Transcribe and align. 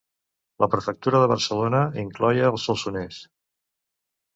La 0.63 0.69
prefectura 0.75 1.21
de 1.25 1.29
Barcelona 1.33 1.85
incloïa 2.07 2.51
el 2.51 2.61
Solsonès. 2.67 3.25